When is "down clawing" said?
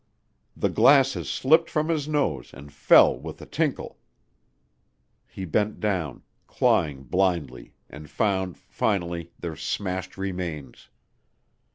5.79-7.03